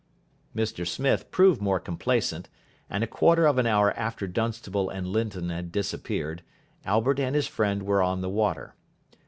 [0.55, 2.49] Mr Smith proved more complaisant,
[2.89, 6.41] and a quarter of an hour after Dunstable and Linton had disappeared,
[6.85, 8.73] Albert and his friend were on the water.